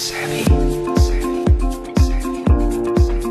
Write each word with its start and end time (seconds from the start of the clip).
savvy. 0.00 0.44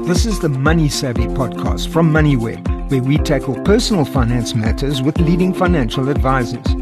This 0.08 0.28
is 0.28 0.40
the 0.40 0.50
Money 0.50 0.88
Savvy 0.88 1.26
podcast 1.26 1.92
from 1.92 2.12
MoneyWeb, 2.12 2.92
where 2.92 3.02
we 3.02 3.18
tackle 3.18 3.56
personal 3.64 4.05
finance 4.05 4.54
matters 4.54 5.02
with 5.02 5.20
leading 5.20 5.52
financial 5.52 6.10
advisors. 6.10 6.74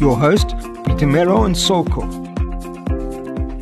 Your 0.00 0.16
host, 0.16 0.48
Boitumelo 0.86 1.46
Ntsoko. 1.50 2.29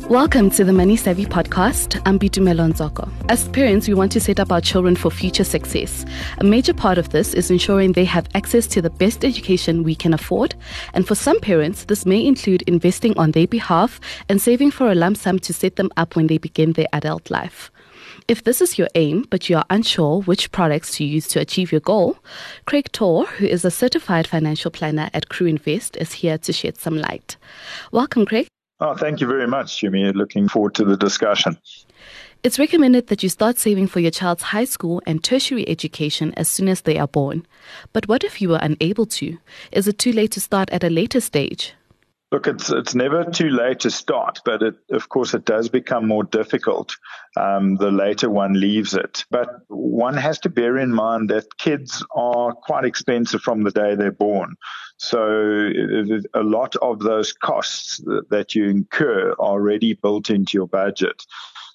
Welcome 0.09 0.49
to 0.51 0.63
the 0.63 0.73
Money 0.73 0.95
Savvy 0.95 1.27
podcast. 1.27 2.01
I'm 2.03 2.17
Boitumelo 2.17 2.67
Ntsoko. 2.73 3.07
As 3.29 3.47
parents, 3.49 3.87
we 3.87 3.93
want 3.93 4.11
to 4.13 4.19
set 4.19 4.39
up 4.39 4.51
our 4.51 4.59
children 4.59 4.95
for 4.95 5.11
future 5.11 5.43
success. 5.43 6.03
A 6.39 6.43
major 6.43 6.73
part 6.73 6.97
of 6.97 7.09
this 7.09 7.35
is 7.35 7.51
ensuring 7.51 7.91
they 7.91 8.05
have 8.05 8.27
access 8.33 8.65
to 8.69 8.81
the 8.81 8.89
best 8.89 9.23
education 9.23 9.83
we 9.83 9.93
can 9.93 10.11
afford. 10.15 10.55
And 10.95 11.07
for 11.07 11.13
some 11.13 11.39
parents, 11.39 11.85
this 11.85 12.07
may 12.07 12.25
include 12.25 12.63
investing 12.63 13.15
on 13.19 13.33
their 13.33 13.45
behalf 13.45 13.99
and 14.27 14.41
saving 14.41 14.71
for 14.71 14.91
a 14.91 14.95
lump 14.95 15.15
sum 15.15 15.37
to 15.41 15.53
set 15.53 15.75
them 15.75 15.91
up 15.95 16.15
when 16.15 16.25
they 16.25 16.39
begin 16.39 16.73
their 16.73 16.87
adult 16.91 17.29
life. 17.29 17.69
If 18.27 18.45
this 18.45 18.61
is 18.61 18.79
your 18.79 18.87
aim, 18.95 19.27
but 19.29 19.47
you 19.47 19.57
are 19.57 19.65
unsure 19.69 20.23
which 20.23 20.51
products 20.51 20.97
to 20.97 21.03
use 21.03 21.27
to 21.27 21.39
achieve 21.39 21.71
your 21.71 21.81
goal, 21.81 22.17
Craig 22.65 22.91
Torr, 22.91 23.27
who 23.27 23.45
is 23.45 23.63
a 23.63 23.69
certified 23.69 24.25
financial 24.25 24.71
planner 24.71 25.11
at 25.13 25.29
Crue 25.29 25.49
Invest, 25.49 25.97
is 25.97 26.13
here 26.13 26.39
to 26.39 26.51
shed 26.51 26.79
some 26.79 26.97
light. 26.97 27.37
Welcome, 27.91 28.25
Craig. 28.25 28.47
Oh, 28.81 28.95
thank 28.95 29.19
you 29.19 29.27
very 29.27 29.47
much, 29.47 29.79
Jimmy. 29.79 30.11
Looking 30.13 30.47
forward 30.47 30.73
to 30.75 30.85
the 30.85 30.95
discussion. 30.95 31.57
It's 32.41 32.57
recommended 32.57 33.07
that 33.07 33.21
you 33.21 33.27
start 33.27 33.57
saving 33.57 33.87
for 33.87 33.99
your 33.99 34.11
child's 34.11 34.43
high 34.43 34.63
school 34.63 35.01
and 35.05 35.21
tertiary 35.21 35.67
education 35.67 36.33
as 36.37 36.47
soon 36.47 36.69
as 36.69 36.81
they 36.81 36.97
are 36.97 37.07
born. 37.07 37.45
But 37.91 38.07
what 38.07 38.23
if 38.23 38.41
you 38.41 38.53
are 38.53 38.63
unable 38.63 39.05
to? 39.07 39.37
Is 39.73 39.89
it 39.89 39.97
too 39.97 40.13
late 40.13 40.31
to 40.31 40.39
start 40.39 40.69
at 40.69 40.85
a 40.85 40.89
later 40.89 41.19
stage? 41.19 41.73
Look, 42.31 42.45
it's 42.45 42.69
it's 42.69 42.93
never 42.93 43.23
too 43.23 43.49
late 43.49 43.79
to 43.81 43.89
start, 43.89 44.41
but 44.45 44.61
it, 44.61 44.75
of 44.91 45.09
course 45.09 45.33
it 45.33 45.45
does 45.45 45.67
become 45.67 46.07
more 46.07 46.23
difficult 46.23 46.95
um, 47.37 47.77
the 47.77 47.91
later 47.91 48.29
one 48.29 48.59
leaves 48.59 48.93
it. 48.93 49.25
But 49.31 49.49
one 49.67 50.15
has 50.15 50.39
to 50.39 50.49
bear 50.49 50.77
in 50.77 50.93
mind 50.93 51.29
that 51.29 51.57
kids 51.57 52.05
are 52.15 52.53
quite 52.53 52.85
expensive 52.85 53.41
from 53.41 53.63
the 53.63 53.71
day 53.71 53.95
they're 53.95 54.11
born. 54.11 54.55
So 54.97 55.71
a 56.33 56.43
lot 56.43 56.75
of 56.77 56.99
those 56.99 57.33
costs 57.33 58.01
that 58.29 58.53
you 58.53 58.65
incur 58.65 59.31
are 59.31 59.35
already 59.39 59.93
built 59.93 60.29
into 60.29 60.57
your 60.57 60.67
budget. 60.67 61.25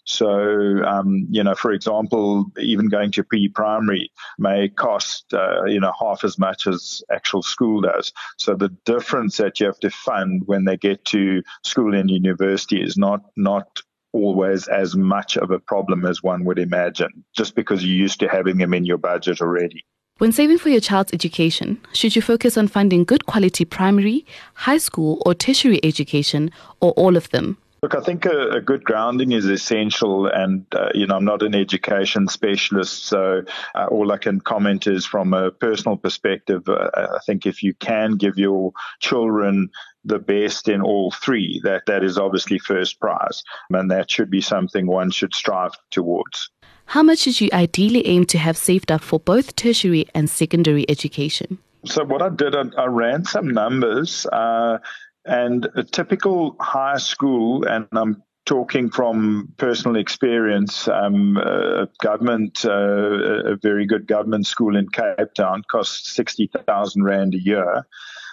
So, 0.05 0.85
um, 0.85 1.27
you 1.31 1.43
know, 1.43 1.55
for 1.55 1.73
example, 1.73 2.47
even 2.59 2.89
going 2.89 3.11
to 3.13 3.25
pre-primary 3.25 4.11
may 4.39 4.69
cost, 4.69 5.33
uh, 5.33 5.65
you 5.65 5.81
know, 5.81 5.93
half 5.99 6.25
as 6.25 6.39
much 6.39 6.67
as 6.67 7.03
actual 7.11 7.43
school 7.43 7.81
does. 7.81 8.13
So 8.39 8.55
the 8.55 8.69
difference 8.85 9.39
that 9.39 9.61
you 9.61 9.67
have 9.67 9.81
to 9.81 9.91
fund 9.91 10.43
when 10.47 10.65
they 10.65 10.77
get 10.77 11.05
to 11.07 11.43
school 11.65 11.95
and 11.95 12.11
university 12.11 12.83
is 12.83 12.97
not 12.97 13.21
not 13.37 13.81
always 14.13 14.69
as 14.69 14.95
much 14.95 15.37
of 15.37 15.51
a 15.51 15.59
problem 15.59 16.07
as 16.07 16.23
one 16.23 16.45
would 16.45 16.59
imagine, 16.59 17.25
just 17.37 17.57
because 17.57 17.85
you're 17.85 17.97
used 17.97 18.21
to 18.21 18.29
having 18.29 18.59
them 18.59 18.73
in 18.73 18.85
your 18.85 18.99
budget 18.99 19.41
already. 19.41 19.85
When 20.19 20.31
saving 20.31 20.59
for 20.59 20.69
your 20.69 20.81
child's 20.81 21.13
education, 21.13 21.81
should 21.93 22.15
you 22.15 22.23
focus 22.23 22.57
on 22.57 22.69
funding 22.69 23.03
good 23.03 23.27
quality 23.27 23.65
primary, 23.65 24.25
high 24.55 24.79
school, 24.79 25.21
or 25.27 25.35
tertiary 25.35 25.81
education, 25.83 26.53
or 26.81 26.93
all 26.93 27.17
of 27.17 27.31
them? 27.31 27.59
Look, 27.85 27.95
I 27.95 28.01
think 28.01 28.25
a, 28.25 28.49
a 28.49 28.61
good 28.63 28.83
grounding 28.83 29.33
is 29.33 29.45
essential, 29.45 30.27
and 30.27 30.65
uh, 30.75 30.89
you 30.95 31.07
know 31.07 31.17
I'm 31.17 31.25
not 31.27 31.43
an 31.43 31.55
education 31.55 32.29
specialist, 32.29 33.05
so 33.05 33.43
uh, 33.75 33.87
all 33.91 34.11
I 34.11 34.17
can 34.17 34.41
comment 34.41 34.87
is 34.87 35.05
from 35.05 35.35
a 35.35 35.51
personal 35.51 35.99
perspective. 35.99 36.67
Uh, 36.67 36.89
I 36.95 37.19
think 37.27 37.45
if 37.45 37.63
you 37.63 37.75
can 37.75 38.17
give 38.17 38.39
your 38.39 38.73
children 39.01 39.69
the 40.03 40.19
best 40.19 40.67
in 40.67 40.81
all 40.81 41.11
three, 41.11 41.61
that 41.65 41.83
that 41.85 42.03
is 42.03 42.17
obviously 42.17 42.59
first 42.59 43.01
prize, 43.01 43.43
and 43.69 43.91
that 43.91 44.11
should 44.11 44.31
be 44.31 44.41
something 44.41 44.87
one 44.87 45.11
should 45.11 45.35
strive 45.35 45.73
towards. 45.91 46.49
How 46.87 47.03
much 47.03 47.19
should 47.19 47.39
you 47.39 47.51
ideally 47.53 48.07
aim 48.07 48.25
to 48.33 48.39
have 48.39 48.57
saved 48.57 48.91
up 48.91 49.03
for 49.03 49.21
both 49.21 49.57
tertiary 49.57 50.07
and 50.15 50.31
secondary 50.31 50.89
education? 50.89 51.59
So 51.87 52.03
what 52.03 52.23
I 52.23 52.31
did, 52.31 52.57
I, 52.57 52.63
I 52.79 52.87
ran 52.87 53.25
some 53.25 53.49
numbers, 53.49 54.27
uh, 54.33 54.79
and 55.25 55.69
a 55.75 55.83
typical 55.83 56.57
high 56.61 56.99
school, 56.99 57.67
and 57.67 57.87
I'm 57.93 58.23
talking 58.45 58.91
from 58.91 59.53
personal 59.57 59.97
experience, 59.97 60.87
um, 60.89 61.37
a 61.39 61.89
government, 62.01 62.65
uh, 62.65 63.53
a 63.53 63.57
very 63.57 63.87
good 63.87 64.07
government 64.07 64.47
school 64.47 64.77
in 64.77 64.89
Cape 64.89 65.33
Town 65.35 65.63
costs 65.71 66.13
60,000 66.15 67.03
Rand 67.03 67.35
a 67.35 67.39
year. 67.39 67.87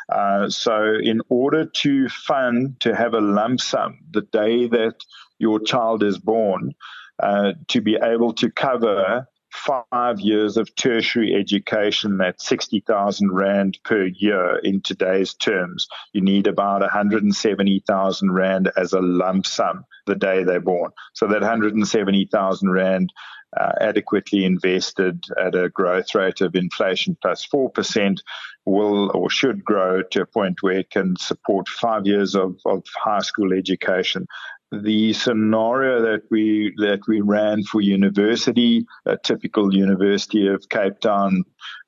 Uh, 0.09 0.49
so, 0.49 0.95
in 1.01 1.21
order 1.29 1.65
to 1.65 2.09
fund, 2.09 2.79
to 2.81 2.93
have 2.93 3.13
a 3.13 3.21
lump 3.21 3.61
sum 3.61 3.99
the 4.11 4.21
day 4.21 4.67
that 4.67 4.95
your 5.39 5.59
child 5.59 6.03
is 6.03 6.17
born, 6.17 6.73
uh, 7.19 7.53
to 7.69 7.79
be 7.79 7.95
able 7.95 8.33
to 8.33 8.51
cover 8.51 9.25
five 9.51 10.19
years 10.19 10.57
of 10.57 10.73
tertiary 10.75 11.35
education 11.35 12.19
at 12.21 12.41
60,000 12.41 13.31
Rand 13.31 13.77
per 13.83 14.05
year 14.05 14.57
in 14.63 14.81
today's 14.81 15.33
terms, 15.33 15.87
you 16.13 16.21
need 16.21 16.47
about 16.47 16.81
170,000 16.81 18.31
Rand 18.31 18.71
as 18.77 18.93
a 18.93 19.01
lump 19.01 19.45
sum 19.45 19.85
the 20.07 20.15
day 20.15 20.43
they're 20.43 20.59
born. 20.59 20.91
So 21.13 21.27
that 21.27 21.41
170,000 21.41 22.71
Rand 22.71 23.13
uh, 23.59 23.73
adequately 23.81 24.45
invested 24.45 25.25
at 25.37 25.55
a 25.55 25.69
growth 25.69 26.15
rate 26.15 26.39
of 26.39 26.55
inflation 26.55 27.17
plus 27.21 27.45
4% 27.45 28.17
will 28.65 29.11
or 29.13 29.29
should 29.29 29.63
grow 29.65 30.01
to 30.03 30.21
a 30.21 30.25
point 30.25 30.61
where 30.61 30.79
it 30.79 30.89
can 30.89 31.15
support 31.17 31.67
five 31.67 32.05
years 32.05 32.35
of, 32.35 32.57
of 32.65 32.83
high 32.95 33.19
school 33.19 33.51
education 33.51 34.25
the 34.71 35.13
scenario 35.13 36.01
that 36.01 36.23
we 36.29 36.73
that 36.77 37.01
we 37.07 37.21
ran 37.21 37.63
for 37.63 37.81
university, 37.81 38.85
a 39.05 39.17
typical 39.17 39.73
University 39.73 40.47
of 40.47 40.69
Cape 40.69 40.99
Town 40.99 41.43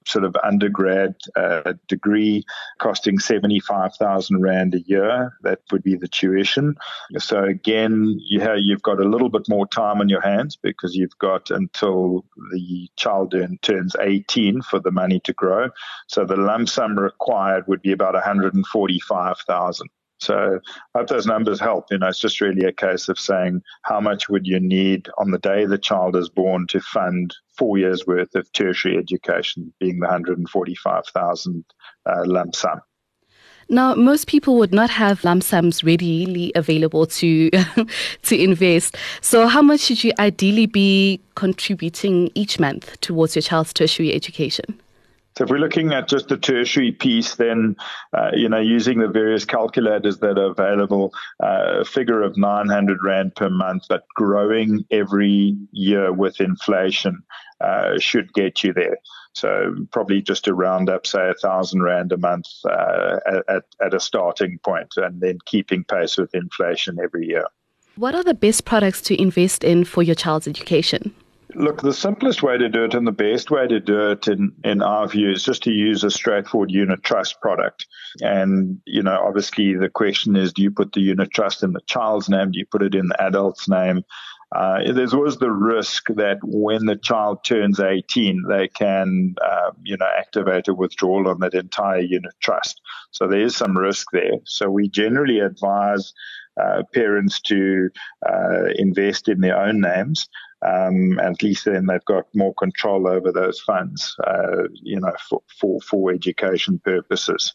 sort 0.05 0.25
of 0.25 0.35
undergrad 0.43 1.15
uh, 1.35 1.73
degree 1.87 2.43
costing 2.79 3.19
75,000 3.19 4.41
Rand 4.41 4.75
a 4.75 4.81
year. 4.81 5.33
That 5.43 5.59
would 5.71 5.81
be 5.81 5.95
the 5.95 6.09
tuition. 6.09 6.75
So 7.17 7.43
again, 7.43 8.19
you 8.19 8.41
have, 8.41 8.57
you've 8.59 8.81
got 8.81 8.99
a 8.99 9.07
little 9.07 9.29
bit 9.29 9.47
more 9.47 9.65
time 9.67 10.01
on 10.01 10.09
your 10.09 10.21
hands 10.21 10.57
because 10.61 10.95
you've 10.95 11.17
got 11.19 11.51
until 11.51 12.25
the 12.51 12.89
child 12.97 13.33
turns 13.61 13.95
18 13.99 14.61
for 14.61 14.79
the 14.79 14.91
money 14.91 15.21
to 15.21 15.33
grow. 15.33 15.69
So 16.07 16.25
the 16.25 16.35
lump 16.35 16.69
sum 16.69 16.99
required 16.99 17.67
would 17.67 17.81
be 17.81 17.93
about 17.93 18.13
145,000. 18.13 19.89
So 20.23 20.59
I 20.95 20.99
hope 20.99 21.09
those 21.09 21.27
numbers 21.27 21.59
help. 21.59 21.85
You 21.91 21.97
know, 21.97 22.07
it's 22.07 22.19
just 22.19 22.39
really 22.39 22.65
a 22.65 22.71
case 22.71 23.09
of 23.09 23.19
saying 23.19 23.61
how 23.83 23.99
much 23.99 24.29
would 24.29 24.47
you 24.47 24.59
need 24.59 25.09
on 25.17 25.31
the 25.31 25.37
day 25.37 25.65
the 25.65 25.77
child 25.77 26.15
is 26.15 26.29
born 26.29 26.65
to 26.67 26.79
fund 26.79 27.33
four 27.57 27.77
years 27.77 28.07
worth 28.07 28.33
of 28.35 28.51
tertiary 28.53 28.97
education, 28.97 29.73
being 29.79 29.99
the 29.99 30.07
145,000 30.07 31.65
uh, 32.05 32.23
lump 32.25 32.55
sum. 32.55 32.81
Now, 33.69 33.95
most 33.95 34.27
people 34.27 34.57
would 34.57 34.73
not 34.73 34.89
have 34.89 35.23
lump 35.23 35.43
sums 35.43 35.83
readily 35.83 36.51
available 36.55 37.05
to 37.05 37.49
to 38.23 38.35
invest. 38.37 38.97
So, 39.21 39.47
how 39.47 39.61
much 39.61 39.81
should 39.81 40.03
you 40.03 40.11
ideally 40.19 40.65
be 40.65 41.21
contributing 41.35 42.29
each 42.35 42.59
month 42.59 42.99
towards 43.01 43.35
your 43.35 43.41
child's 43.41 43.73
tertiary 43.73 44.13
education? 44.13 44.79
So 45.35 45.45
if 45.45 45.49
we're 45.49 45.57
looking 45.57 45.93
at 45.93 46.07
just 46.07 46.27
the 46.27 46.37
tertiary 46.37 46.91
piece, 46.91 47.35
then 47.35 47.75
uh, 48.15 48.31
you 48.33 48.49
know 48.49 48.59
using 48.59 48.99
the 48.99 49.07
various 49.07 49.45
calculators 49.45 50.19
that 50.19 50.37
are 50.37 50.51
available, 50.51 51.13
uh, 51.41 51.81
a 51.81 51.85
figure 51.85 52.21
of 52.21 52.37
900 52.37 52.99
rand 53.03 53.35
per 53.35 53.49
month, 53.49 53.83
but 53.89 54.05
growing 54.15 54.85
every 54.91 55.57
year 55.71 56.13
with 56.13 56.39
inflation 56.39 57.23
uh, 57.61 57.97
should 57.99 58.31
get 58.33 58.63
you 58.63 58.73
there. 58.73 58.97
So 59.33 59.73
probably 59.91 60.21
just 60.21 60.45
to 60.45 60.53
round 60.53 60.89
up, 60.89 61.07
say 61.07 61.29
a 61.29 61.33
thousand 61.33 61.81
rand 61.81 62.11
a 62.11 62.17
month 62.17 62.47
uh, 62.65 63.17
at, 63.47 63.65
at 63.81 63.93
a 63.93 63.99
starting 63.99 64.59
point, 64.63 64.93
and 64.97 65.19
then 65.19 65.39
keeping 65.45 65.83
pace 65.83 66.17
with 66.17 66.35
inflation 66.35 66.99
every 67.03 67.27
year. 67.27 67.45
What 67.95 68.15
are 68.15 68.23
the 68.23 68.33
best 68.33 68.65
products 68.65 69.01
to 69.03 69.19
invest 69.19 69.63
in 69.63 69.85
for 69.85 70.03
your 70.03 70.15
child's 70.15 70.47
education? 70.47 71.13
Look, 71.55 71.81
the 71.81 71.93
simplest 71.93 72.41
way 72.41 72.57
to 72.57 72.69
do 72.69 72.83
it 72.83 72.95
and 72.95 73.05
the 73.05 73.11
best 73.11 73.51
way 73.51 73.67
to 73.67 73.79
do 73.79 74.11
it 74.11 74.27
in, 74.27 74.53
in 74.63 74.81
our 74.81 75.07
view 75.07 75.31
is 75.31 75.43
just 75.43 75.63
to 75.63 75.71
use 75.71 76.03
a 76.03 76.09
straightforward 76.09 76.71
unit 76.71 77.03
trust 77.03 77.39
product. 77.41 77.85
And, 78.21 78.81
you 78.85 79.03
know, 79.03 79.19
obviously 79.23 79.75
the 79.75 79.89
question 79.89 80.35
is, 80.35 80.53
do 80.53 80.61
you 80.61 80.71
put 80.71 80.93
the 80.93 81.01
unit 81.01 81.31
trust 81.31 81.63
in 81.63 81.73
the 81.73 81.81
child's 81.85 82.29
name? 82.29 82.51
Do 82.51 82.59
you 82.59 82.65
put 82.65 82.81
it 82.81 82.95
in 82.95 83.07
the 83.07 83.23
adult's 83.23 83.69
name? 83.69 84.03
Uh, 84.55 84.91
there's 84.93 85.13
always 85.13 85.37
the 85.37 85.51
risk 85.51 86.07
that 86.09 86.37
when 86.43 86.85
the 86.85 86.95
child 86.95 87.43
turns 87.43 87.79
18, 87.79 88.45
they 88.47 88.67
can, 88.67 89.35
uh, 89.43 89.71
you 89.83 89.97
know, 89.97 90.09
activate 90.17 90.67
a 90.67 90.73
withdrawal 90.73 91.27
on 91.27 91.39
that 91.39 91.55
entire 91.55 92.01
unit 92.01 92.33
trust. 92.39 92.79
So 93.11 93.27
there 93.27 93.41
is 93.41 93.55
some 93.55 93.77
risk 93.77 94.07
there. 94.11 94.33
So 94.45 94.69
we 94.69 94.89
generally 94.89 95.39
advise 95.39 96.13
uh, 96.61 96.83
parents 96.93 97.41
to 97.41 97.89
uh, 98.27 98.65
invest 98.75 99.27
in 99.27 99.41
their 99.41 99.59
own 99.59 99.81
names 99.81 100.29
um, 100.65 101.19
at 101.19 101.41
least 101.43 101.65
then 101.65 101.85
they've 101.85 102.05
got 102.05 102.25
more 102.33 102.53
control 102.55 103.07
over 103.07 103.31
those 103.31 103.59
funds, 103.59 104.15
uh, 104.25 104.63
you 104.73 104.99
know, 104.99 105.13
for, 105.29 105.41
for, 105.59 105.81
for 105.81 106.11
education 106.11 106.79
purposes. 106.79 107.53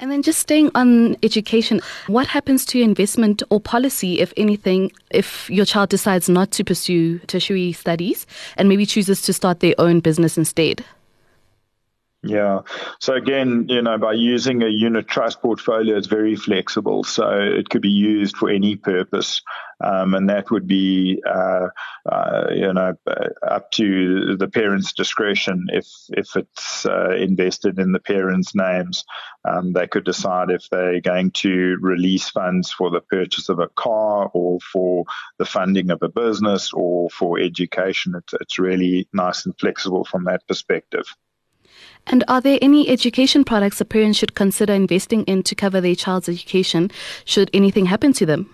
And 0.00 0.10
then 0.10 0.22
just 0.22 0.38
staying 0.38 0.70
on 0.74 1.16
education, 1.22 1.82
what 2.06 2.26
happens 2.26 2.64
to 2.66 2.78
your 2.78 2.88
investment 2.88 3.42
or 3.50 3.60
policy, 3.60 4.20
if 4.20 4.32
anything, 4.36 4.90
if 5.10 5.50
your 5.50 5.66
child 5.66 5.90
decides 5.90 6.26
not 6.26 6.52
to 6.52 6.64
pursue 6.64 7.18
tertiary 7.20 7.72
studies 7.72 8.26
and 8.56 8.66
maybe 8.66 8.86
chooses 8.86 9.20
to 9.22 9.34
start 9.34 9.60
their 9.60 9.74
own 9.76 10.00
business 10.00 10.38
instead? 10.38 10.84
Yeah. 12.22 12.60
So 12.98 13.14
again, 13.14 13.64
you 13.70 13.80
know, 13.80 13.96
by 13.96 14.12
using 14.12 14.62
a 14.62 14.68
unit 14.68 15.08
trust 15.08 15.40
portfolio, 15.40 15.96
it's 15.96 16.06
very 16.06 16.36
flexible. 16.36 17.02
So 17.02 17.30
it 17.30 17.70
could 17.70 17.80
be 17.80 17.88
used 17.88 18.36
for 18.36 18.50
any 18.50 18.76
purpose. 18.76 19.40
Um, 19.82 20.12
and 20.12 20.28
that 20.28 20.50
would 20.50 20.66
be, 20.66 21.22
uh, 21.26 21.68
uh, 22.04 22.48
you 22.50 22.74
know, 22.74 22.92
up 23.48 23.70
to 23.70 24.36
the 24.36 24.48
parents' 24.48 24.92
discretion. 24.92 25.68
If 25.72 25.86
if 26.10 26.36
it's 26.36 26.84
uh, 26.84 27.16
invested 27.16 27.78
in 27.78 27.92
the 27.92 28.00
parents' 28.00 28.54
names, 28.54 29.02
um, 29.48 29.72
they 29.72 29.86
could 29.86 30.04
decide 30.04 30.50
if 30.50 30.68
they're 30.68 31.00
going 31.00 31.30
to 31.30 31.78
release 31.80 32.28
funds 32.28 32.70
for 32.70 32.90
the 32.90 33.00
purchase 33.00 33.48
of 33.48 33.60
a 33.60 33.68
car, 33.68 34.30
or 34.34 34.58
for 34.60 35.04
the 35.38 35.46
funding 35.46 35.90
of 35.90 36.02
a 36.02 36.10
business, 36.10 36.70
or 36.74 37.08
for 37.08 37.38
education. 37.38 38.14
It's, 38.14 38.34
it's 38.34 38.58
really 38.58 39.08
nice 39.14 39.46
and 39.46 39.58
flexible 39.58 40.04
from 40.04 40.24
that 40.24 40.46
perspective. 40.46 41.06
And 42.06 42.24
are 42.28 42.40
there 42.40 42.58
any 42.60 42.88
education 42.88 43.44
products 43.44 43.80
a 43.80 43.84
parent 43.84 44.16
should 44.16 44.34
consider 44.34 44.72
investing 44.72 45.24
in 45.24 45.42
to 45.44 45.54
cover 45.54 45.80
their 45.80 45.94
child's 45.94 46.28
education 46.28 46.90
should 47.24 47.50
anything 47.54 47.86
happen 47.86 48.12
to 48.14 48.26
them? 48.26 48.48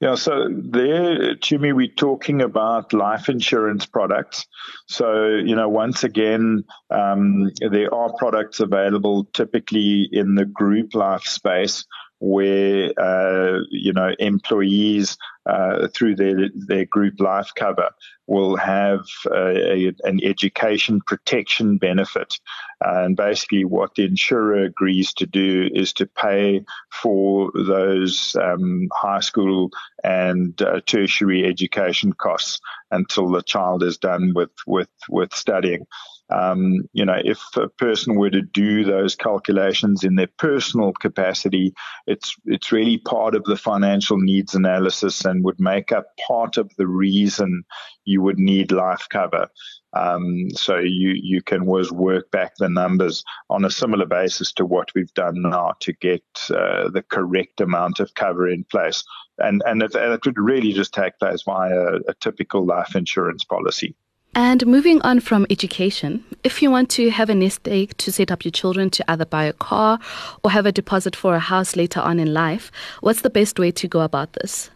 Yeah, 0.00 0.14
so 0.14 0.48
there, 0.48 1.34
Jimmy, 1.34 1.72
we're 1.72 1.88
talking 1.88 2.40
about 2.40 2.92
life 2.92 3.28
insurance 3.28 3.84
products. 3.84 4.46
So, 4.86 5.26
you 5.26 5.56
know, 5.56 5.68
once 5.68 6.04
again, 6.04 6.62
um, 6.90 7.50
there 7.58 7.92
are 7.92 8.12
products 8.16 8.60
available 8.60 9.24
typically 9.32 10.08
in 10.12 10.36
the 10.36 10.44
group 10.44 10.94
life 10.94 11.24
space 11.24 11.84
where, 12.20 12.92
uh, 12.98 13.60
you 13.70 13.92
know, 13.92 14.12
employees 14.18 15.16
uh, 15.46 15.88
through 15.88 16.16
their, 16.16 16.50
their 16.54 16.84
group 16.84 17.20
life 17.20 17.50
cover 17.54 17.90
will 18.26 18.56
have 18.56 19.00
a, 19.32 19.92
an 20.04 20.20
education 20.22 21.00
protection 21.06 21.78
benefit. 21.78 22.38
And 22.80 23.16
basically, 23.16 23.64
what 23.64 23.94
the 23.94 24.04
insurer 24.04 24.64
agrees 24.64 25.12
to 25.14 25.26
do 25.26 25.70
is 25.72 25.92
to 25.94 26.06
pay 26.06 26.64
for 26.92 27.50
those 27.54 28.36
um, 28.36 28.88
high 28.92 29.20
school 29.20 29.70
and 30.04 30.60
uh, 30.60 30.80
tertiary 30.86 31.46
education 31.46 32.12
costs 32.12 32.60
until 32.90 33.30
the 33.30 33.42
child 33.42 33.82
is 33.82 33.98
done 33.98 34.32
with, 34.34 34.50
with, 34.66 34.90
with 35.08 35.34
studying. 35.34 35.86
Um, 36.30 36.82
you 36.92 37.04
know, 37.04 37.20
if 37.24 37.40
a 37.56 37.68
person 37.68 38.16
were 38.16 38.30
to 38.30 38.42
do 38.42 38.84
those 38.84 39.16
calculations 39.16 40.04
in 40.04 40.16
their 40.16 40.28
personal 40.38 40.92
capacity, 40.92 41.72
it's 42.06 42.36
it's 42.44 42.72
really 42.72 42.98
part 42.98 43.34
of 43.34 43.44
the 43.44 43.56
financial 43.56 44.18
needs 44.18 44.54
analysis 44.54 45.24
and 45.24 45.44
would 45.44 45.58
make 45.58 45.90
up 45.90 46.06
part 46.26 46.58
of 46.58 46.70
the 46.76 46.86
reason 46.86 47.64
you 48.04 48.22
would 48.22 48.38
need 48.38 48.72
life 48.72 49.06
cover. 49.10 49.48
Um, 49.94 50.50
so 50.50 50.76
you 50.76 51.14
you 51.14 51.40
can 51.42 51.62
always 51.62 51.90
work 51.90 52.30
back 52.30 52.56
the 52.56 52.68
numbers 52.68 53.24
on 53.48 53.64
a 53.64 53.70
similar 53.70 54.04
basis 54.04 54.52
to 54.52 54.66
what 54.66 54.92
we've 54.94 55.14
done 55.14 55.40
now 55.42 55.76
to 55.80 55.94
get 55.94 56.22
uh, 56.50 56.90
the 56.90 57.04
correct 57.08 57.62
amount 57.62 58.00
of 58.00 58.12
cover 58.14 58.46
in 58.48 58.64
place, 58.64 59.02
and 59.38 59.62
and 59.64 59.82
it, 59.82 59.94
it 59.94 60.26
would 60.26 60.38
really 60.38 60.72
just 60.72 60.92
take 60.92 61.18
place 61.18 61.42
via 61.42 62.00
a 62.06 62.14
typical 62.20 62.66
life 62.66 62.94
insurance 62.94 63.44
policy. 63.44 63.96
And 64.34 64.66
moving 64.66 65.00
on 65.02 65.20
from 65.20 65.46
education, 65.50 66.24
if 66.44 66.62
you 66.62 66.70
want 66.70 66.90
to 66.90 67.10
have 67.10 67.28
a 67.28 67.34
nest 67.34 67.66
egg 67.66 67.96
to 67.98 68.12
set 68.12 68.30
up 68.30 68.44
your 68.44 68.52
children 68.52 68.90
to 68.90 69.10
either 69.10 69.24
buy 69.24 69.44
a 69.44 69.52
car 69.52 69.98
or 70.44 70.50
have 70.50 70.66
a 70.66 70.72
deposit 70.72 71.16
for 71.16 71.34
a 71.34 71.40
house 71.40 71.76
later 71.76 72.00
on 72.00 72.20
in 72.20 72.32
life, 72.32 72.70
what's 73.00 73.22
the 73.22 73.30
best 73.30 73.58
way 73.58 73.70
to 73.72 73.88
go 73.88 74.00
about 74.00 74.34
this? 74.34 74.70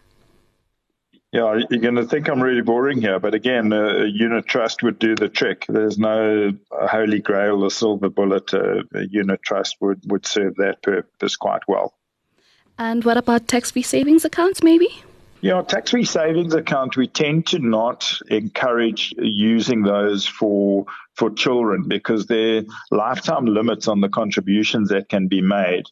Yeah, 1.33 1.61
you're 1.71 1.81
going 1.81 1.95
to 1.95 2.05
think 2.05 2.29
I'm 2.29 2.43
really 2.43 2.61
boring 2.61 3.01
here, 3.01 3.19
but 3.19 3.33
again, 3.33 3.73
a, 3.73 4.05
unit 4.05 4.47
trust 4.47 4.83
would 4.83 4.99
do 4.99 5.15
the 5.15 5.31
trick. 5.31 5.65
There's 5.67 5.97
no 5.97 6.53
holy 6.71 7.21
grail 7.21 7.65
or 7.65 7.71
silver 7.71 8.11
bullet. 8.11 8.53
A, 8.53 8.85
unit 9.09 9.41
trust 9.43 9.77
would, 9.81 10.03
would 10.11 10.27
serve 10.27 10.57
that 10.57 10.83
purpose 10.83 11.37
quite 11.37 11.63
well. 11.67 11.95
And 12.77 13.05
what 13.05 13.17
about 13.17 13.49
tax 13.49 13.71
free 13.71 13.83
savings 13.83 14.27
accounts, 14.27 14.63
maybe? 14.63 15.03
Yeah, 15.43 15.61
tax-free 15.63 16.05
savings 16.05 16.55
account, 16.55 16.97
we 16.97 17.09
tend 17.09 17.49
to 17.49 17.59
not 17.59 18.17
encourage 18.29 19.13
using 19.19 19.83
those 19.83 20.25
for 20.25 20.87
for 21.15 21.31
children 21.31 21.89
because 21.89 22.27
there 22.27 22.59
are 22.59 22.63
lifetime 22.93 23.47
limits 23.47 23.89
on 23.89 24.01
the 24.01 24.09
contributions 24.09 24.91
that 24.91 25.09
can 25.09 25.27
be 25.27 25.41
made. 25.41 25.83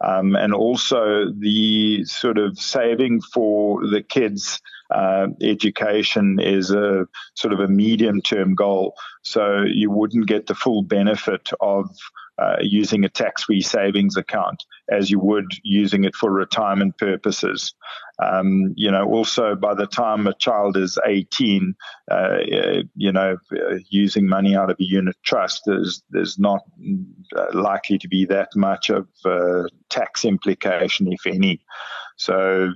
Um, 0.00 0.36
and 0.36 0.54
also 0.54 1.26
the 1.36 2.04
sort 2.04 2.38
of 2.38 2.56
saving 2.56 3.20
for 3.20 3.84
the 3.84 4.00
kids' 4.00 4.60
uh, 4.94 5.26
education 5.42 6.38
is 6.38 6.70
a 6.70 7.08
sort 7.34 7.52
of 7.52 7.58
a 7.58 7.68
medium 7.68 8.22
term 8.22 8.54
goal. 8.54 8.94
So 9.22 9.62
you 9.62 9.90
wouldn't 9.90 10.28
get 10.28 10.46
the 10.46 10.54
full 10.54 10.82
benefit 10.82 11.50
of 11.60 11.90
uh, 12.40 12.56
using 12.62 13.04
a 13.04 13.08
tax-free 13.08 13.60
savings 13.60 14.16
account 14.16 14.64
as 14.90 15.10
you 15.10 15.18
would 15.20 15.46
using 15.62 16.04
it 16.04 16.14
for 16.14 16.30
retirement 16.30 16.96
purposes. 16.96 17.74
Um, 18.22 18.72
you 18.76 18.90
know, 18.90 19.04
also 19.04 19.54
by 19.54 19.74
the 19.74 19.86
time 19.86 20.26
a 20.26 20.34
child 20.34 20.76
is 20.76 20.98
18, 21.06 21.74
uh, 22.10 22.38
you 22.96 23.12
know, 23.12 23.36
using 23.88 24.26
money 24.26 24.56
out 24.56 24.70
of 24.70 24.76
a 24.80 24.84
unit 24.84 25.16
trust, 25.22 25.62
there's 25.66 26.02
there's 26.10 26.38
not 26.38 26.62
uh, 27.36 27.46
likely 27.52 27.98
to 27.98 28.08
be 28.08 28.24
that 28.26 28.48
much 28.56 28.90
of 28.90 29.06
uh, 29.24 29.64
tax 29.88 30.24
implication, 30.24 31.12
if 31.12 31.26
any. 31.26 31.60
So 32.16 32.72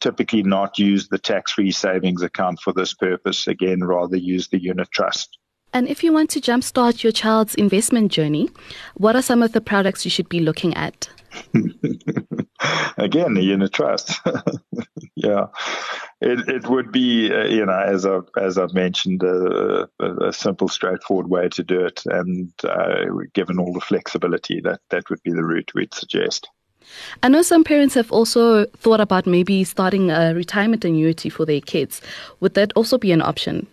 typically 0.00 0.42
not 0.42 0.78
use 0.78 1.08
the 1.08 1.18
tax-free 1.18 1.70
savings 1.70 2.22
account 2.22 2.60
for 2.60 2.72
this 2.72 2.94
purpose. 2.94 3.46
Again, 3.46 3.84
rather 3.84 4.16
use 4.16 4.48
the 4.48 4.60
unit 4.60 4.90
trust. 4.90 5.38
And 5.72 5.88
if 5.88 6.02
you 6.02 6.12
want 6.12 6.30
to 6.30 6.40
jumpstart 6.40 7.02
your 7.02 7.12
child's 7.12 7.54
investment 7.54 8.10
journey, 8.10 8.48
what 8.94 9.16
are 9.16 9.22
some 9.22 9.42
of 9.42 9.52
the 9.52 9.60
products 9.60 10.04
you 10.04 10.10
should 10.10 10.28
be 10.28 10.40
looking 10.40 10.74
at? 10.74 11.08
Again, 12.96 13.36
unit 13.36 13.72
trust. 13.72 14.18
yeah, 15.14 15.46
it 16.20 16.48
it 16.48 16.68
would 16.68 16.90
be 16.90 17.32
uh, 17.32 17.44
you 17.44 17.64
know 17.64 17.78
as 17.78 18.06
I 18.06 18.20
as 18.40 18.58
I've 18.58 18.74
mentioned 18.74 19.22
a, 19.22 19.88
a, 20.00 20.32
simple, 20.32 20.68
straightforward 20.68 21.28
way 21.28 21.48
to 21.50 21.62
do 21.62 21.84
it, 21.84 22.02
and 22.06 22.52
uh, 22.64 23.04
given 23.34 23.58
all 23.58 23.72
the 23.72 23.80
flexibility, 23.80 24.60
that 24.62 24.80
that 24.90 25.08
would 25.10 25.22
be 25.22 25.32
the 25.32 25.44
route 25.44 25.70
we'd 25.74 25.94
suggest. 25.94 26.48
I 27.22 27.28
know 27.28 27.42
some 27.42 27.64
parents 27.64 27.94
have 27.94 28.10
also 28.10 28.64
thought 28.64 29.00
about 29.00 29.26
maybe 29.26 29.62
starting 29.64 30.10
a 30.10 30.34
retirement 30.34 30.84
annuity 30.84 31.28
for 31.28 31.44
their 31.44 31.60
kids. 31.60 32.00
Would 32.40 32.54
that 32.54 32.72
also 32.74 32.96
be 32.96 33.12
an 33.12 33.20
option? 33.20 33.66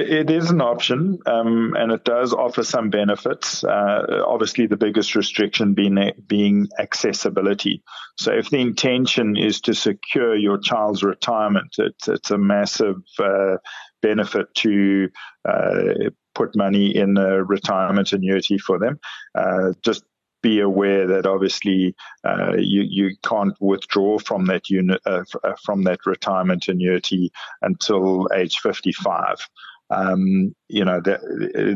It 0.00 0.30
is 0.30 0.50
an 0.50 0.60
option, 0.60 1.18
um, 1.26 1.74
and 1.76 1.92
it 1.92 2.04
does 2.04 2.32
offer 2.32 2.62
some 2.62 2.90
benefits. 2.90 3.62
Uh, 3.62 4.22
obviously, 4.26 4.66
the 4.66 4.76
biggest 4.76 5.14
restriction 5.14 5.74
being 5.74 6.12
being 6.26 6.68
accessibility. 6.78 7.82
So, 8.18 8.32
if 8.32 8.50
the 8.50 8.58
intention 8.58 9.36
is 9.36 9.60
to 9.62 9.74
secure 9.74 10.34
your 10.36 10.58
child's 10.58 11.02
retirement, 11.02 11.74
it's, 11.78 12.08
it's 12.08 12.30
a 12.30 12.38
massive 12.38 12.96
uh, 13.18 13.56
benefit 14.00 14.54
to 14.56 15.08
uh, 15.48 16.10
put 16.34 16.56
money 16.56 16.96
in 16.96 17.16
a 17.16 17.44
retirement 17.44 18.12
annuity 18.12 18.58
for 18.58 18.78
them. 18.78 18.98
Uh, 19.34 19.72
just 19.84 20.04
be 20.42 20.60
aware 20.60 21.06
that 21.06 21.26
obviously 21.26 21.94
uh, 22.24 22.54
you 22.56 22.82
you 22.82 23.16
can't 23.22 23.54
withdraw 23.60 24.18
from 24.18 24.46
that 24.46 24.70
unit 24.70 25.00
uh, 25.04 25.22
uh 25.44 25.52
from 25.64 25.84
that 25.84 25.98
retirement 26.06 26.68
annuity 26.68 27.30
until 27.62 28.26
age 28.34 28.58
55. 28.60 29.36
Um, 29.90 30.54
you 30.68 30.84
know, 30.84 31.00
the, 31.00 31.18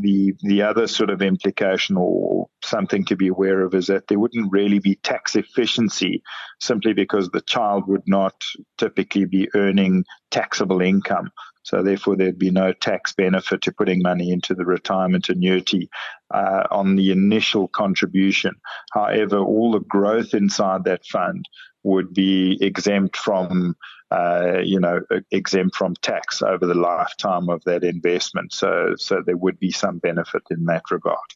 the, 0.02 0.34
the 0.42 0.62
other 0.62 0.86
sort 0.86 1.10
of 1.10 1.20
implication 1.20 1.96
or 1.96 2.46
something 2.62 3.04
to 3.06 3.16
be 3.16 3.28
aware 3.28 3.62
of 3.62 3.74
is 3.74 3.88
that 3.88 4.06
there 4.06 4.20
wouldn't 4.20 4.52
really 4.52 4.78
be 4.78 4.96
tax 4.96 5.34
efficiency 5.34 6.22
simply 6.60 6.92
because 6.92 7.28
the 7.30 7.40
child 7.40 7.88
would 7.88 8.06
not 8.06 8.34
typically 8.78 9.24
be 9.24 9.48
earning 9.54 10.04
taxable 10.30 10.80
income. 10.80 11.30
So 11.64 11.82
therefore, 11.82 12.16
there'd 12.16 12.38
be 12.38 12.50
no 12.50 12.72
tax 12.72 13.14
benefit 13.14 13.62
to 13.62 13.72
putting 13.72 14.02
money 14.02 14.30
into 14.30 14.54
the 14.54 14.66
retirement 14.66 15.30
annuity 15.30 15.88
uh, 16.32 16.64
on 16.70 16.94
the 16.94 17.10
initial 17.10 17.68
contribution. 17.68 18.52
However, 18.92 19.38
all 19.38 19.72
the 19.72 19.80
growth 19.80 20.34
inside 20.34 20.84
that 20.84 21.06
fund 21.06 21.46
would 21.82 22.12
be 22.12 22.58
exempt 22.60 23.16
from 23.16 23.76
uh, 24.14 24.60
you 24.62 24.78
know, 24.78 25.00
exempt 25.30 25.74
from 25.76 25.94
tax 25.96 26.40
over 26.42 26.66
the 26.66 26.74
lifetime 26.74 27.48
of 27.48 27.64
that 27.64 27.82
investment. 27.82 28.52
So, 28.52 28.94
so 28.96 29.22
there 29.24 29.36
would 29.36 29.58
be 29.58 29.72
some 29.72 29.98
benefit 29.98 30.42
in 30.50 30.66
that 30.66 30.84
regard. 30.90 31.30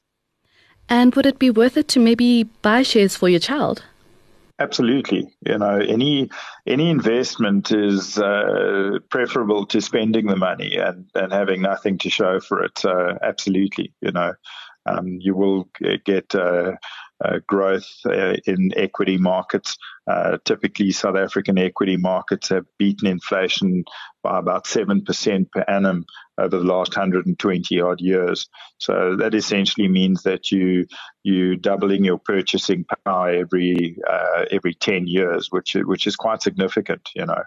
And 0.89 1.15
would 1.15 1.27
it 1.27 1.39
be 1.39 1.51
worth 1.51 1.77
it 1.77 1.89
to 1.89 2.01
maybe 2.01 2.45
buy 2.63 2.83
shares 2.83 3.17
for 3.17 3.29
your 3.29 3.41
child? 3.41 3.83
Absolutely. 4.61 5.29
You 5.47 5.59
know, 5.59 5.79
any 5.79 6.31
any 6.67 6.91
investment 6.91 7.71
is 7.71 8.19
uh, 8.19 8.99
preferable 9.09 9.67
to 9.67 9.81
spending 9.81 10.27
the 10.27 10.37
money 10.37 10.77
and, 10.77 11.07
and 11.15 11.33
having 11.33 11.63
nothing 11.63 11.99
to 11.99 12.11
show 12.11 12.41
for 12.41 12.65
it. 12.65 12.79
So, 12.79 13.19
absolutely. 13.23 13.93
You 14.01 14.13
know, 14.13 14.33
um, 14.87 15.19
you 15.21 15.35
will 15.35 15.69
get 16.05 16.35
uh, 16.35 16.73
uh, 17.25 17.39
growth 17.47 17.89
uh, 18.07 18.35
in 18.47 18.73
equity 18.77 19.17
markets. 19.17 19.77
Uh, 20.07 20.39
typically, 20.45 20.91
South 20.91 21.17
African 21.17 21.59
equity 21.59 21.97
markets 21.97 22.49
have 22.49 22.65
beaten 22.79 23.09
inflation 23.09 23.85
by 24.23 24.39
about 24.39 24.65
7% 24.65 25.51
per 25.51 25.65
annum 25.69 26.05
over 26.39 26.59
the 26.59 26.65
last 26.65 26.97
120 26.97 27.81
odd 27.81 28.01
years. 28.01 28.49
So 28.79 29.17
that 29.17 29.35
essentially 29.35 29.89
means 29.89 30.23
that 30.23 30.53
you 30.53 30.87
you 31.25 31.57
doubling 31.57 32.05
your 32.05 32.19
purchasing 32.19 32.85
power 33.05 33.31
every 33.31 33.97
uh, 34.09 34.45
every 34.51 34.75
10 34.75 35.07
years, 35.07 35.49
which 35.51 35.75
which 35.75 36.07
is 36.07 36.17
quite 36.17 36.43
significant, 36.43 37.09
you 37.15 37.27
know. 37.27 37.43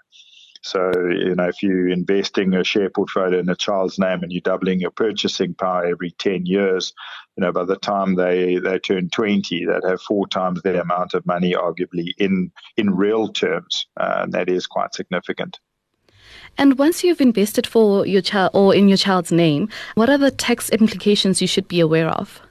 So, 0.62 0.92
you 1.10 1.36
know, 1.36 1.48
if 1.48 1.64
you're 1.64 1.90
investing 1.90 2.54
a 2.54 2.64
share 2.64 2.90
portfolio 2.90 3.40
in 3.40 3.50
a 3.50 3.56
child's 3.56 3.98
name 3.98 4.22
and 4.22 4.32
you're 4.32 4.42
doubling 4.42 4.80
your 4.80 4.92
purchasing 4.92 5.56
power 5.56 5.86
every 5.86 6.12
10 6.12 6.46
years, 6.46 6.94
you 7.36 7.42
know, 7.42 7.52
by 7.52 7.66
the 7.66 7.78
time 7.78 8.16
they, 8.16 8.58
they 8.58 8.78
turn 8.78 9.10
20, 9.10 9.66
they'd 9.66 9.90
have 9.90 10.02
four 10.02 10.28
times 10.28 10.62
the 10.62 10.80
amount 10.80 11.16
of 11.16 11.26
money, 11.26 11.54
arguably, 11.54 12.14
in, 12.18 12.52
in 12.78 12.96
real 12.96 13.30
terms. 13.30 13.88
Uh, 14.00 14.20
and 14.24 14.34
that 14.34 14.50
is 14.50 14.68
quite 14.68 14.94
significant. 14.94 15.60
And 16.58 16.78
once 16.78 17.04
you've 17.04 17.22
invested 17.22 17.66
for 17.66 18.06
your 18.06 18.22
child 18.22 18.52
or 18.54 18.76
in 18.76 18.88
your 18.88 18.98
child's 18.98 19.32
name, 19.32 19.70
what 19.96 20.10
are 20.10 20.18
the 20.18 20.32
tax 20.32 20.70
implications 20.70 21.42
you 21.42 21.48
should 21.48 21.68
be 21.68 21.80
aware 21.80 22.10
of? 22.10 22.42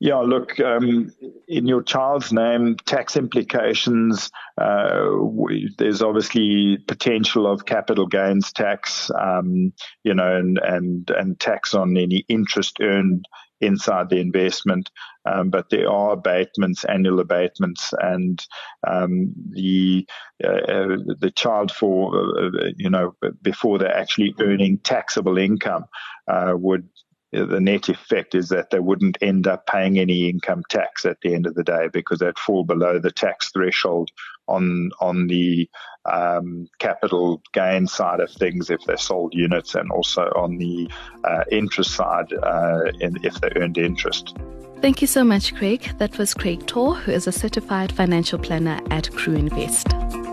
Yeah, 0.00 0.18
look, 0.18 0.60
um, 0.60 1.12
in 1.48 1.66
your 1.66 1.82
child's 1.82 2.32
name, 2.32 2.76
tax 2.86 3.16
implications, 3.16 4.30
uh, 4.56 5.08
we, 5.20 5.74
there's 5.76 6.02
obviously 6.02 6.78
potential 6.86 7.50
of 7.50 7.66
capital 7.66 8.06
gains 8.06 8.52
tax, 8.52 9.10
um, 9.18 9.72
you 10.04 10.14
know, 10.14 10.36
and, 10.36 10.58
and, 10.58 11.10
and 11.10 11.40
tax 11.40 11.74
on 11.74 11.96
any 11.96 12.24
interest 12.28 12.76
earned 12.80 13.26
inside 13.60 14.08
the 14.08 14.20
investment. 14.20 14.88
Um, 15.24 15.50
but 15.50 15.70
there 15.70 15.90
are 15.90 16.12
abatements, 16.12 16.84
annual 16.84 17.18
abatements, 17.18 17.92
and 17.98 18.44
um, 18.86 19.32
the 19.50 20.06
uh, 20.42 20.48
uh 20.48 20.96
the 21.18 21.32
child 21.34 21.72
for 21.72 22.14
uh, 22.14 22.46
uh, 22.46 22.70
you 22.76 22.88
know 22.88 23.14
before 23.42 23.78
they're 23.78 23.94
actually 23.94 24.34
earning 24.40 24.78
taxable 24.78 25.38
income 25.38 25.84
uh, 26.28 26.52
would 26.54 26.88
the 27.32 27.60
net 27.60 27.88
effect 27.88 28.34
is 28.34 28.48
that 28.48 28.70
they 28.70 28.80
wouldn't 28.80 29.18
end 29.20 29.46
up 29.46 29.66
paying 29.66 29.98
any 29.98 30.28
income 30.28 30.62
tax 30.68 31.04
at 31.04 31.18
the 31.22 31.34
end 31.34 31.46
of 31.46 31.54
the 31.54 31.64
day 31.64 31.88
because 31.92 32.20
they'd 32.20 32.38
fall 32.38 32.64
below 32.64 32.98
the 32.98 33.10
tax 33.10 33.50
threshold 33.50 34.10
on 34.46 34.90
on 35.00 35.26
the 35.26 35.68
um, 36.10 36.66
capital 36.78 37.42
gain 37.52 37.86
side 37.86 38.20
of 38.20 38.30
things 38.30 38.70
if 38.70 38.80
they 38.86 38.96
sold 38.96 39.34
units 39.34 39.74
and 39.74 39.90
also 39.90 40.22
on 40.36 40.56
the 40.56 40.90
uh, 41.24 41.44
interest 41.50 41.94
side 41.94 42.32
uh, 42.32 42.84
in, 43.00 43.18
if 43.24 43.40
they 43.40 43.50
earned 43.56 43.76
interest. 43.76 44.34
Thank 44.80 45.00
you 45.00 45.08
so 45.08 45.24
much, 45.24 45.54
Craig. 45.56 45.90
That 45.98 46.16
was 46.18 46.34
Craig 46.34 46.64
Torr, 46.66 46.94
who 46.94 47.12
is 47.12 47.26
a 47.26 47.32
certified 47.32 47.92
financial 47.92 48.38
planner 48.38 48.80
at 48.90 49.10
Crue 49.10 49.36
Invest. 49.36 50.27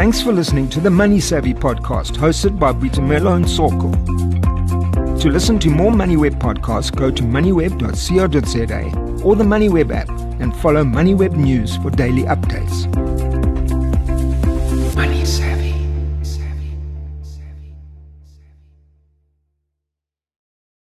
Thanks 0.00 0.22
for 0.22 0.32
listening 0.32 0.70
to 0.70 0.80
the 0.80 0.88
Money 0.88 1.20
Savvy 1.20 1.52
podcast 1.52 2.12
hosted 2.12 2.58
by 2.58 2.72
Boitumelo 2.72 3.38
Ntsoko. 3.38 5.20
To 5.20 5.28
listen 5.28 5.58
to 5.58 5.68
more 5.68 5.92
MoneyWeb 5.92 6.38
podcasts, 6.38 6.90
go 6.90 7.10
to 7.10 7.22
moneyweb.co.za 7.22 9.22
or 9.22 9.36
the 9.36 9.44
MoneyWeb 9.44 9.94
app 9.94 10.08
and 10.40 10.56
follow 10.56 10.84
MoneyWeb 10.84 11.36
News 11.36 11.76
for 11.76 11.90
daily 11.90 12.22
updates. 12.22 13.39